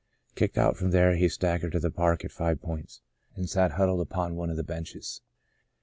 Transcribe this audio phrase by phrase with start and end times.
[0.33, 3.01] Kicked out from there he staggered to the park at Five Points
[3.35, 5.21] and sat huddled upon one of the benches.